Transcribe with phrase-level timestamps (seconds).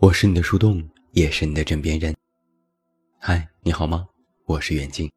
[0.00, 2.16] 我是你的树洞，也是你的枕边人。
[3.18, 4.08] 嗨，你好吗？
[4.46, 5.10] 我是远近。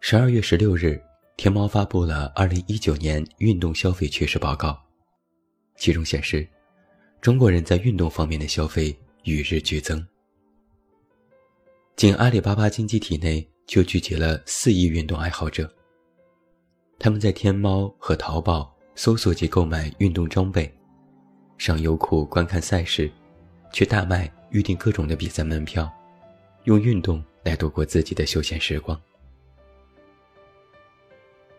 [0.00, 0.98] 十二月十六日，
[1.36, 4.82] 天猫发布了二零一九年运动消费趋势报告，
[5.76, 6.48] 其中显示，
[7.20, 10.02] 中国人在运动方面的消费与日俱增。
[11.96, 15.70] 仅阿里巴巴经济体内就聚集了四亿运动爱好者。
[16.98, 20.74] 他们在天猫和淘宝搜索及购买运动装备，
[21.58, 23.10] 上优酷观看赛事，
[23.72, 25.90] 去大麦预订各种的比赛门票，
[26.64, 29.00] 用运动来度过自己的休闲时光。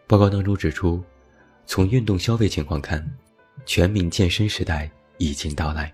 [0.08, 1.04] 报告当中指出，
[1.66, 3.04] 从运动消费情况看，
[3.66, 5.92] 全民健身时代已经到来。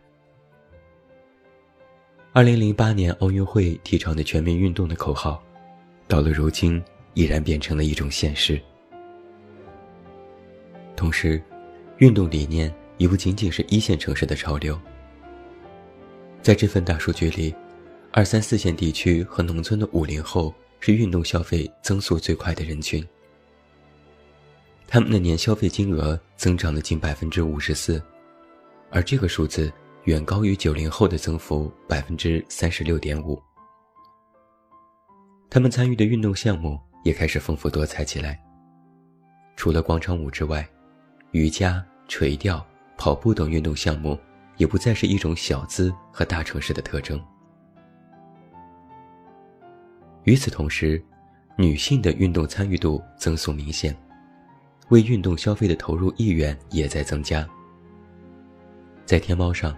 [2.34, 5.42] 二零零八年奥运会提倡的全民运动的口号，
[6.08, 6.84] 到了如今
[7.14, 8.62] 已然变成了一种现实。
[10.96, 11.42] 同时，
[11.98, 14.80] 运动理念已不仅仅是一线城市的潮流。
[16.40, 17.52] 在这份大数据里，
[18.12, 23.04] 二三四线地区和农村的五零后是运动消费增速最快的人群。
[24.86, 28.00] 他们的年消费金额增长了近百分之五十四，
[28.92, 33.42] 而这个数字远高于九零后的增幅百分之三十六点五。
[35.50, 38.40] 他们参与的运动项目也开始丰富多彩起来。
[39.56, 40.70] 除了广场舞之外，
[41.32, 42.64] 瑜伽、垂钓、
[43.02, 44.16] 跑步等运动项目，
[44.58, 47.20] 也不再是一种小资和大城市的特征。
[50.26, 51.04] 与此同时，
[51.58, 53.98] 女性的运动参与度增速明显，
[54.90, 57.44] 为运动消费的投入意愿也在增加。
[59.04, 59.76] 在天猫上，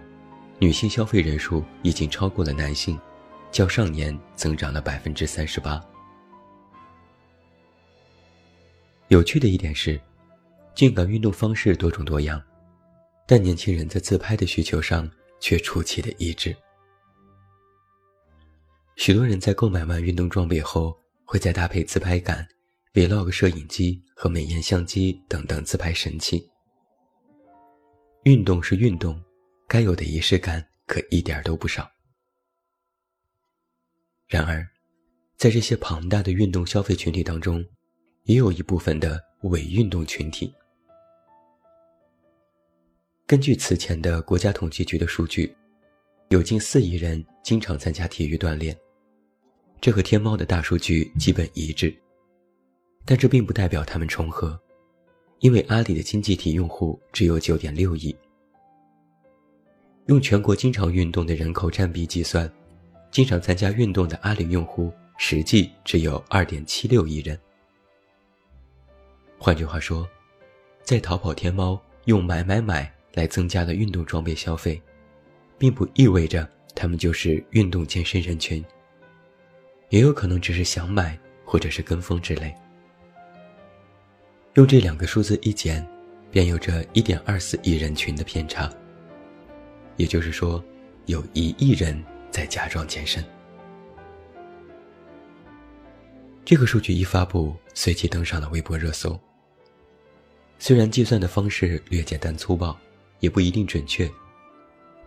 [0.58, 3.00] 女性消费人数已经超过了男性，
[3.50, 5.82] 较上年增长了百分之三十八。
[9.08, 9.98] 有趣的一点是。
[10.74, 12.42] 尽管运动方式多种多样，
[13.26, 16.54] 但年轻人在自拍的需求上却出奇的一致。
[18.96, 22.46] 许多人在购买完运动装备后，会再搭配自拍杆、
[22.92, 26.48] vlog 摄影机和美颜相机等等自拍神器。
[28.22, 29.20] 运动是运动，
[29.66, 31.90] 该有的仪式感可一点都不少。
[34.28, 34.66] 然而，
[35.36, 37.64] 在这些庞大的运动消费群体当中，
[38.24, 40.54] 也有一部分的伪运动群体。
[43.34, 45.52] 根据此前的国家统计局的数据，
[46.28, 48.78] 有近四亿人经常参加体育锻炼，
[49.80, 51.92] 这和天猫的大数据基本一致。
[53.04, 54.56] 但这并不代表他们重合，
[55.40, 58.16] 因为阿里的经济体用户只有九点六亿。
[60.06, 62.48] 用全国经常运动的人口占比计算，
[63.10, 67.36] 经常参加运动的阿里用户实际只有二点七六亿人。
[69.38, 70.08] 换句话说，
[70.84, 72.93] 在淘宝、天猫用买买买。
[73.14, 74.80] 来增加的运动装备消费，
[75.56, 78.62] 并不意味着他们就是运动健身人群。
[79.90, 82.52] 也有可能只是想买或者是跟风之类。
[84.54, 85.86] 用这两个数字一减，
[86.30, 88.68] 便有着一点二四亿人群的偏差。
[89.96, 90.62] 也就是说，
[91.06, 93.24] 有一亿人在假装健身。
[96.44, 99.18] 这个数据一发布，随即登上了微博热搜。
[100.58, 102.76] 虽然计算的方式略简单粗暴。
[103.24, 104.06] 也不一定准确，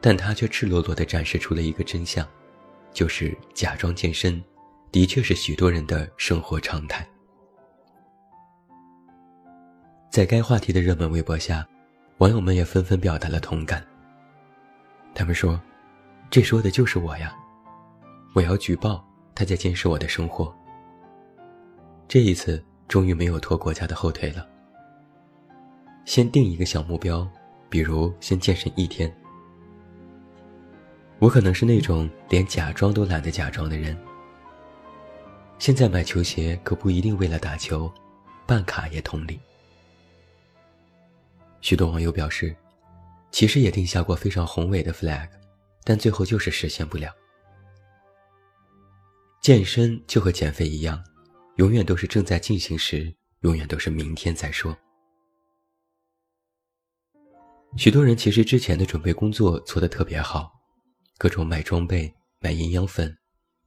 [0.02, 2.28] 但他却赤裸裸地展示出了一个真相，
[2.92, 4.44] 就是假装健身，
[4.92, 7.08] 的确是许多人的生活常态。
[10.10, 11.64] 在该话题的热门微博下，
[12.18, 13.86] 网友们也纷纷表达了同感。
[15.14, 15.62] 他们说
[16.32, 17.38] ：“这说的就是我呀！
[18.34, 20.52] 我要举报他在监视我的生活。
[22.08, 24.48] 这一次终于没有拖国家的后腿了。
[26.06, 27.28] 先定一个小目标。”
[27.70, 29.14] 比如，先健身一天。
[31.20, 33.98] 我可能是那种连假装都懒得假装的人。
[35.60, 37.92] 现在买球鞋可不一定为了打球，
[38.46, 39.40] 办卡也同理。
[41.62, 42.56] 许多网友表示，
[43.32, 45.28] 其实也定下过非常宏伟的 flag，
[45.84, 47.12] 但最后就是实现不了。
[49.42, 51.04] 健身就和减肥一样，
[51.56, 53.12] 永远都是正在进行时，
[53.42, 54.78] 永远都是明天再说。
[57.76, 60.52] 许多人其实之前的准备工作做得特别好，
[61.18, 63.16] 各种买装备、买营养粉，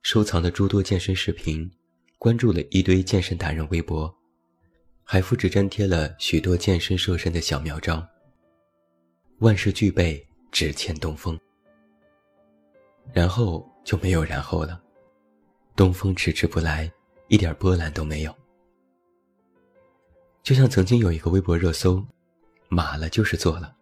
[0.03, 1.71] 收藏了诸多健身视频，
[2.19, 4.13] 关注了一堆健身达人微博，
[5.05, 8.05] 还复制粘贴了许多健身瘦身的小妙招。
[9.39, 11.39] 万事俱备，只欠东风。
[13.13, 14.81] 然后就没有然后了，
[15.77, 16.91] 东风迟迟不来，
[17.29, 18.35] 一点波澜都没有。
[20.43, 22.05] 就像曾经有一个微博热搜
[22.69, 23.77] ：“马了就是做了。”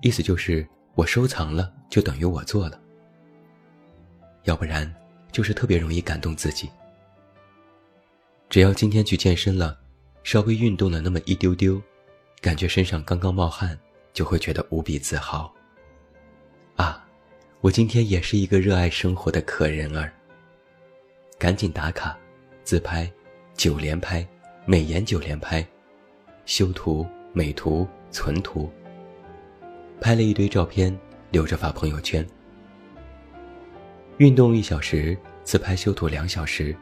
[0.00, 2.80] 意思就是我收藏了就等于我做了。
[4.44, 4.92] 要不然，
[5.32, 6.70] 就是特别容易感动自己。
[8.48, 9.78] 只要今天去健身了，
[10.22, 11.82] 稍微运动了那么一丢丢，
[12.40, 13.78] 感觉身上刚刚冒汗，
[14.12, 15.52] 就会觉得无比自豪。
[16.76, 17.04] 啊，
[17.60, 20.12] 我今天也是一个热爱生活的可人儿。
[21.38, 22.16] 赶紧打卡，
[22.64, 23.10] 自拍，
[23.54, 24.26] 九连拍，
[24.64, 25.66] 美颜九连拍，
[26.46, 28.70] 修图、美图、存图。
[30.00, 30.96] 拍了一堆照片，
[31.30, 32.26] 留着发朋友圈。
[34.18, 36.76] 运动一小时，自拍修图两小时，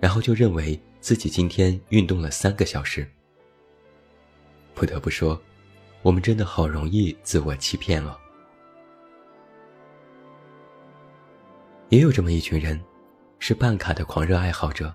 [0.00, 0.80] 然后就认为。
[1.00, 3.08] 自己今天运动了三个小时。
[4.74, 5.40] 不得不说，
[6.02, 8.14] 我们真的好容易自我欺骗哦。
[11.88, 12.78] 也有这么一群人，
[13.38, 14.94] 是办卡的狂热爱好者，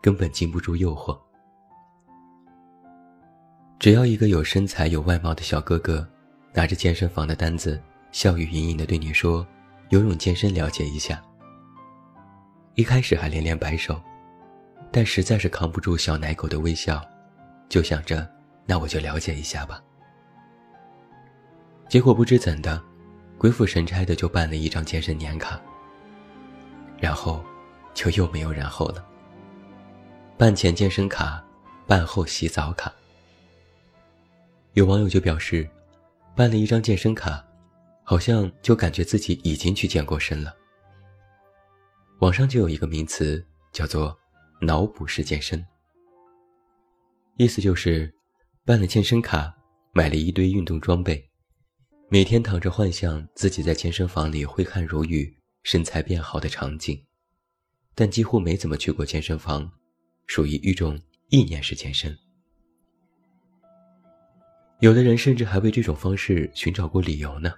[0.00, 1.20] 根本经不住诱惑。
[3.78, 6.08] 只要一个有身材、有外貌的小哥哥，
[6.52, 7.80] 拿着健身房的单子，
[8.12, 9.46] 笑语盈盈的对你说
[9.90, 11.22] ：“游泳健身了解一下。”
[12.74, 14.00] 一开始还连连摆手。
[14.94, 17.02] 但实在是扛不住小奶狗的微笑，
[17.66, 18.30] 就想着，
[18.66, 19.82] 那我就了解一下吧。
[21.88, 22.78] 结果不知怎的，
[23.38, 25.58] 鬼斧神差的就办了一张健身年卡。
[27.00, 27.42] 然后，
[27.94, 29.02] 就又没有然后了。
[30.36, 31.42] 办前健身卡，
[31.86, 32.92] 办后洗澡卡。
[34.74, 35.66] 有网友就表示，
[36.34, 37.44] 办了一张健身卡，
[38.04, 40.54] 好像就感觉自己已经去健过身了。
[42.20, 44.16] 网上就有一个名词叫做。
[44.64, 45.66] 脑补式健身，
[47.36, 48.14] 意思就是
[48.64, 49.52] 办了健身卡，
[49.92, 51.28] 买了一堆运动装备，
[52.08, 56.96] 每天躺着幻想自己在健身房里挥汗如雨、身材变好的场景，
[57.96, 59.68] 但几乎没怎么去过健身房，
[60.28, 60.96] 属于一种
[61.30, 62.16] 意念式健身。
[64.82, 67.54] 有的人甚至还为这种方式寻找过理由呢。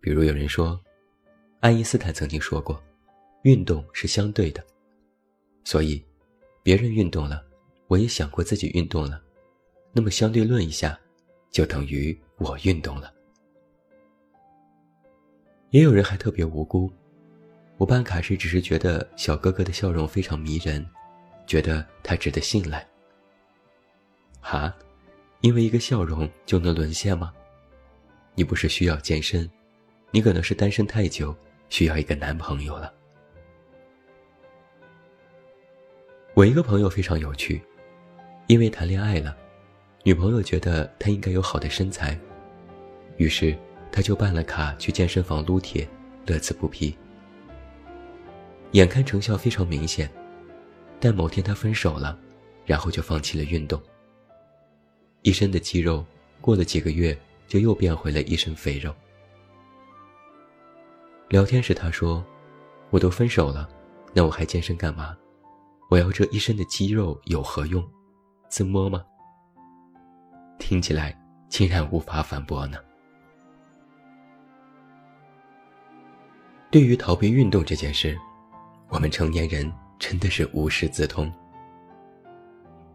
[0.00, 0.80] 比如有人说，
[1.58, 2.80] 爱因斯坦曾经说过，
[3.42, 4.64] 运动是相对的。
[5.64, 6.00] 所以，
[6.62, 7.44] 别人运动了，
[7.88, 9.20] 我也想过自己运动了，
[9.92, 10.96] 那么相对论一下，
[11.50, 13.12] 就等于我运动了。
[15.70, 16.92] 也有人还特别无辜，
[17.76, 20.88] 我办卡时只是觉得小哥哥的笑容非常迷人，
[21.44, 22.86] 觉得他值得信赖。
[24.38, 24.72] 哈，
[25.40, 27.32] 因为一个笑容就能沦陷吗？
[28.34, 29.48] 你不是需要健身，
[30.10, 31.34] 你可能是单身太久，
[31.68, 32.92] 需要一个男朋友了。
[36.34, 37.60] 我一个朋友非常有趣，
[38.46, 39.36] 因为谈恋爱了，
[40.02, 42.18] 女朋友觉得他应该有好的身材，
[43.16, 43.56] 于是
[43.90, 45.88] 他就办了卡去健身房撸铁，
[46.26, 46.96] 乐此不疲。
[48.72, 50.10] 眼看成效非常明显，
[51.00, 52.18] 但某天他分手了，
[52.66, 53.80] 然后就放弃了运动。
[55.22, 56.04] 一身的肌肉，
[56.40, 57.16] 过了几个月
[57.46, 58.94] 就又变回了一身肥肉。
[61.28, 62.24] 聊天时他说
[62.90, 63.68] ：“我都分手了，
[64.14, 65.16] 那我还健身干嘛？”
[65.90, 67.82] 我要这一身的肌肉有何用？
[68.50, 69.02] 自摸吗？
[70.58, 71.18] 听起来
[71.48, 72.78] 竟然无法反驳呢。
[76.70, 78.18] 对于逃避运动这件事，
[78.88, 81.32] 我们成年人真的是无师自通。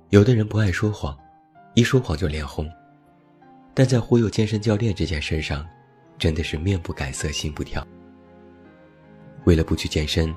[0.09, 1.17] 有的人不爱说谎，
[1.73, 2.69] 一说谎就脸红，
[3.73, 5.67] 但在忽悠健身教练这件事上，
[6.17, 7.85] 真的是面不改色心不跳。
[9.45, 10.33] 为了不去健身。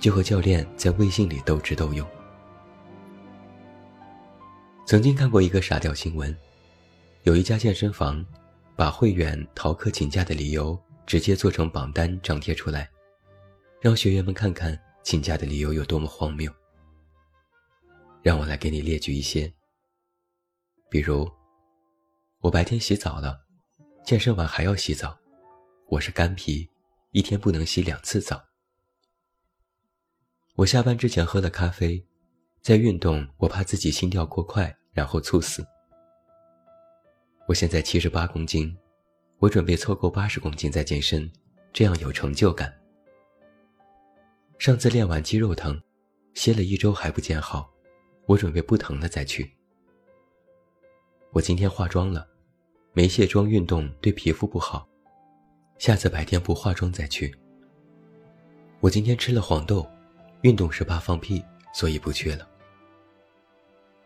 [0.00, 2.06] 就和教练在微信里斗智斗勇。
[4.84, 6.36] 曾经看过一个傻屌新闻，
[7.22, 8.22] 有一家健身房，
[8.76, 12.90] 把会员逃课请假的理由直接做成榜单张贴出来，
[13.80, 16.52] 让学员们看看请假的理由有多么荒谬。
[18.20, 19.50] 让我来给你列举一些，
[20.94, 21.28] 比如，
[22.38, 23.36] 我白天洗澡了，
[24.04, 25.18] 健身完还要洗澡，
[25.88, 26.70] 我是干皮，
[27.10, 28.40] 一天不能洗两次澡。
[30.54, 32.00] 我下班之前喝了咖啡，
[32.62, 35.66] 在运动，我怕自己心跳过快，然后猝死。
[37.48, 38.72] 我现在七十八公斤，
[39.38, 41.28] 我准备凑够八十公斤再健身，
[41.72, 42.72] 这样有成就感。
[44.60, 45.76] 上次练完肌肉疼，
[46.34, 47.68] 歇了一周还不见好，
[48.26, 49.52] 我准备不疼了再去。
[51.34, 52.24] 我今天化妆了，
[52.92, 54.88] 没卸妆运动对皮肤不好，
[55.78, 57.34] 下次白天不化妆再去。
[58.78, 59.84] 我今天吃了黄豆。
[60.42, 62.46] 运动时怕放屁，所以不去了。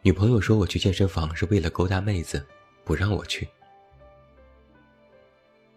[0.03, 2.47] 女朋友说我去健身房是为了勾搭妹子，
[2.85, 3.47] 不让我去。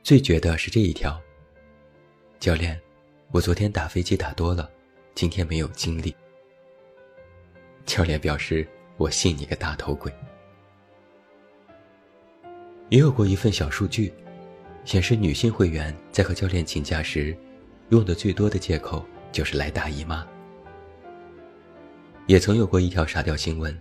[0.03, 1.20] 最绝的是这一条。
[2.39, 2.79] 教练，
[3.31, 4.70] 我昨天打飞机打多了，
[5.15, 6.15] 今天没有精力。
[7.86, 8.65] 教练表示
[8.98, 10.13] ：“我信你个大头鬼。”
[12.91, 14.13] 也有过一份小数据，
[14.83, 17.36] 显示女性会员在和教练请假时，
[17.88, 20.27] 用的最多的借口就是来大姨妈。
[22.27, 23.75] 也曾有过一条沙雕新闻：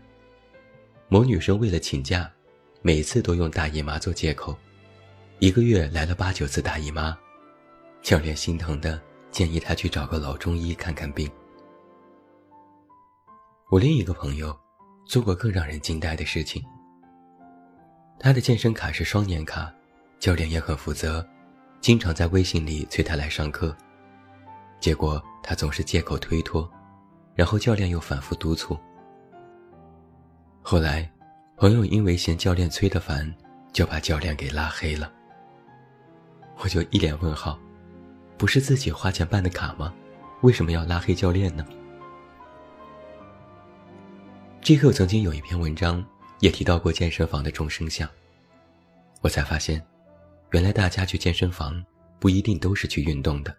[1.09, 2.31] 某女生为了请假，
[2.83, 4.57] 每次都用大姨妈做借口，
[5.40, 7.19] 一个月来了八九次大姨妈，
[8.02, 9.02] 教练心疼的
[9.33, 11.29] 建议她去找个老中医看看病。
[13.71, 14.57] 我另一个朋友
[15.05, 16.62] 做过更让人惊呆的事情。
[18.23, 19.73] 他的健身卡是双年卡，
[20.19, 21.27] 教练也很负责，
[21.81, 23.75] 经常在微信里催他来上课，
[24.79, 26.71] 结果他总是借口推脱。
[27.35, 28.79] 然后教练又反复督促。
[30.61, 31.11] 后来，
[31.57, 33.35] 朋友因为嫌教练催得烦，
[33.73, 35.11] 就把教练给拉黑了。
[36.59, 37.59] 我就一脸问号：
[38.37, 39.95] 不是自己花钱办的卡吗？
[40.43, 41.65] 为什么要拉黑教练呢
[44.62, 46.05] ？GQ 曾经有一篇文章
[46.40, 48.09] 也提到过健身房的众生相。
[49.23, 49.82] 我才发现，
[50.50, 51.82] 原来大家去健身房
[52.18, 53.56] 不一定都是去运动的。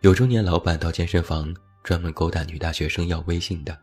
[0.00, 1.54] 有中年老板到健身房。
[1.82, 3.76] 专门勾搭女大学生要微信的，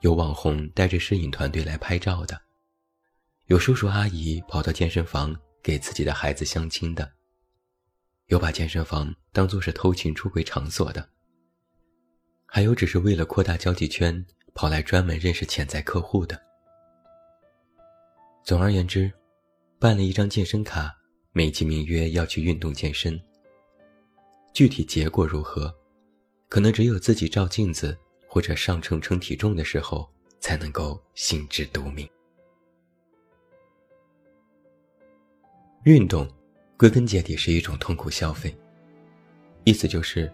[0.00, 2.38] 有网红带着摄影团队来拍照的，
[3.46, 7.10] 有叔叔阿姨跑到健身房给自己的孩子相亲的，
[8.26, 11.08] 有把健身房当做是偷情出轨场所的，
[12.44, 14.22] 还有只是为了扩大交际圈
[14.54, 16.40] 跑来专门认识潜在客户的。
[18.44, 19.12] 总而言之，
[19.78, 20.94] 办了一张健身卡，
[21.32, 23.20] 美其名曰要去运动健身，
[24.52, 25.74] 具体结果如何？
[26.48, 27.96] 可能只有自己照镜子
[28.28, 30.06] 或者上称称体重的时候，
[30.38, 32.08] 才能够心知肚明。
[35.84, 36.30] 运动，
[36.76, 38.54] 归根结底是一种痛苦消费。
[39.64, 40.30] 意思就是，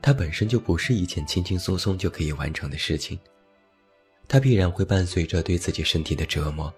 [0.00, 3.18] 它本身就不是一件轻轻松松就可以完成的事情。
[4.28, 6.72] 它必然会伴随着对自己身体的折磨。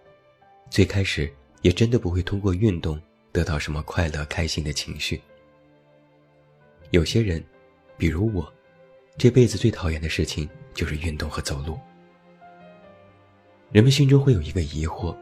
[0.70, 3.00] 最开始也真的不会通过运动
[3.32, 5.20] 得到什么快乐开心的情绪。
[6.90, 7.42] 有些人，
[7.96, 8.52] 比如我。
[9.16, 11.76] 这辈子最讨厌的事情就是运动和走路。
[13.72, 15.12] 人们心中会有一个疑惑：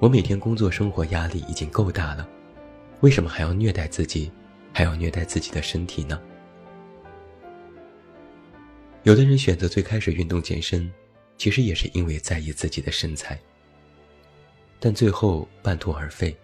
[0.00, 2.28] 我每天工作生活压力已经够大了，
[3.00, 4.30] 为什么还要虐待自己，
[4.70, 6.20] 还要虐待自己的身体呢？
[9.04, 10.92] 有的人选择最开始运动健身，
[11.40, 13.40] 其实也是因为在意自己的身材，
[14.78, 16.38] 但最后半途而废，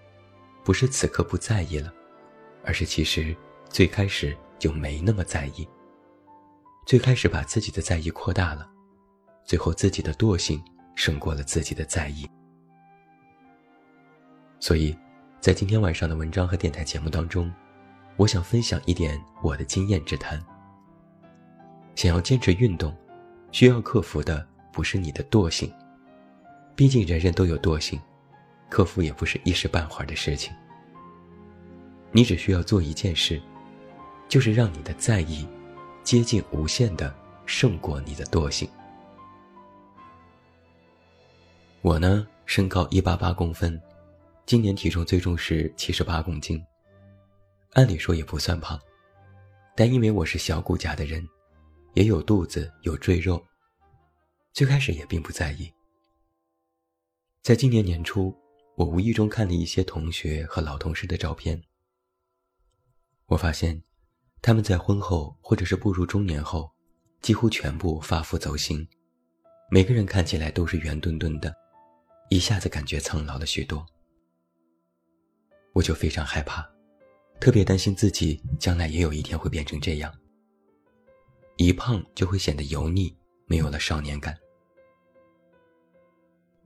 [0.64, 1.92] 不是此刻不在意了，
[2.64, 3.36] 而是其实
[3.68, 5.68] 最开始就没那么在意。
[6.86, 8.66] 最开始把自己的在意扩大了，
[9.44, 12.26] 最后自己的惰性胜过了自己的在意。
[14.58, 14.96] 所以，
[15.42, 17.52] 在今天晚上的文章和电台节目当中，
[18.16, 20.42] 我想分享一点我的经验之谈。
[21.94, 22.96] 想要坚持运动，
[23.52, 25.72] 需要克服的不是你的惰性，
[26.74, 27.98] 毕竟人人都有惰性，
[28.68, 30.52] 克服也不是一时半会儿的事情。
[32.12, 33.40] 你只需要做一件事，
[34.28, 35.48] 就是让你的在意。
[36.04, 37.12] 接近无限的
[37.46, 38.68] 胜过你的惰性。
[41.80, 43.80] 我呢，身高一八八公分，
[44.44, 46.62] 今年体重最重是七十八公斤。
[47.72, 48.78] 按理说也不算胖，
[49.74, 51.26] 但因为我是小骨架的人，
[51.94, 53.42] 也有肚子有赘肉，
[54.56, 55.70] 最开始也并不在意。
[57.42, 58.34] 在今年年初，
[58.74, 61.62] 我无意中看了一些同学和老同事的照片，
[63.26, 63.82] 我发现。
[64.40, 66.72] 他们在婚后或者是步入中年后，
[67.20, 68.86] 几乎全部发福走形，
[69.70, 71.54] 每个人看起来都是圆墩墩的，
[72.30, 73.84] 一下子感觉苍老了许多。
[75.74, 76.66] 我就非常害怕，
[77.40, 80.10] 特别担心自己将来也有一天会变成这样。
[81.56, 83.14] 一胖就会显得油腻，
[83.46, 84.34] 没有了少年感。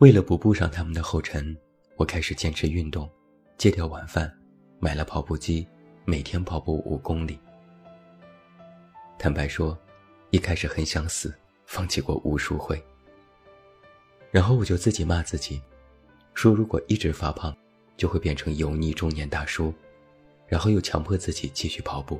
[0.00, 1.54] 为了不步上他们的后尘，
[1.96, 3.06] 我开始坚持运动，
[3.58, 4.34] 戒掉晚饭，
[4.78, 5.68] 买了跑步机，
[6.06, 7.38] 每天跑步五公里。
[9.18, 9.78] 坦白说，
[10.30, 11.34] 一开始很想死，
[11.66, 12.82] 放弃过无数回。
[14.30, 15.60] 然后我就自己骂自己，
[16.32, 17.54] 说如果一直发胖，
[17.98, 19.70] 就会变成油腻中年大叔。
[20.48, 22.18] 然后又强迫自己继续跑步。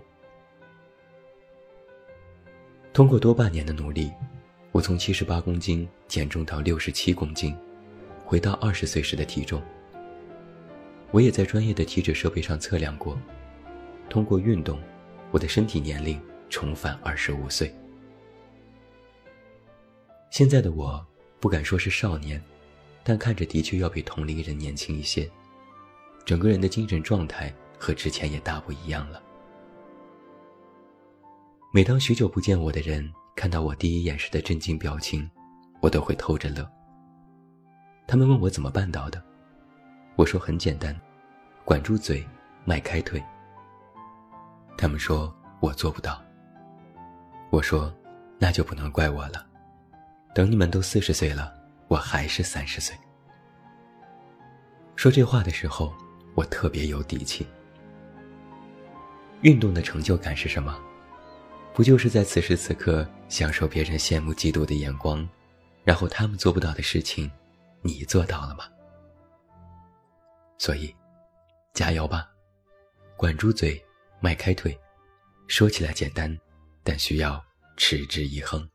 [2.93, 4.13] 通过多半年的努力，
[4.71, 7.57] 我从七十八公斤减重到六十七公斤，
[8.31, 9.61] 回到二十岁时的体重。
[11.11, 13.19] 我也在专业的体脂设备上测量过，
[14.09, 14.79] 通过运动，
[15.33, 16.17] 我的身体年龄。
[16.49, 17.73] 重返二十五岁，
[20.33, 21.07] 现在的我
[21.39, 22.43] 不敢说是少年，
[23.05, 25.31] 但看着的确要比同龄人年轻一些，
[26.25, 29.23] 整个人的精神状态和之前也大不一样了。
[31.73, 35.31] 每当许久不见我的人看到我第一眼时的震惊表情，
[35.81, 36.69] 我都会偷着乐。
[38.11, 39.23] 他们问我怎么办到的，
[40.17, 40.93] 我说很简单，
[41.65, 42.27] 管住嘴，
[42.65, 43.23] 迈开腿。
[44.77, 46.21] 他们说我做不到。
[47.51, 47.95] 我说，
[48.37, 49.47] 那就不能怪我了。
[50.35, 51.55] 等你们都四十岁了，
[51.87, 52.97] 我还是三十岁。
[54.97, 55.95] 说这话的时候，
[56.35, 57.47] 我特别有底气。
[59.43, 60.77] 运动的成就感是什么？
[61.73, 65.25] 不就是在此时此刻享受别人羡慕嫉妒的眼光，
[65.85, 67.31] 然后他们做不到的事情，
[67.83, 68.65] 你做到了吗？
[70.59, 70.95] 所以，
[71.73, 72.31] 加油吧，
[73.17, 73.83] 管住嘴，
[74.21, 74.79] 迈开腿。
[75.49, 76.39] 说起来简单，
[76.85, 77.43] 但需要
[77.77, 78.69] 持之以恒。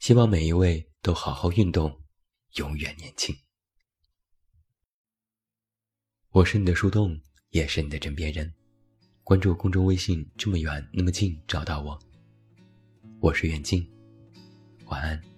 [0.00, 2.02] 希望每一位都好好运动，
[2.54, 3.34] 永远年轻。
[6.30, 7.18] 我是你的树洞，
[7.50, 8.52] 也是你的枕边人。
[9.24, 11.98] 关注公众微信，这么远那么近，找到我。
[13.20, 13.88] 我是远近，
[14.86, 15.37] 晚安。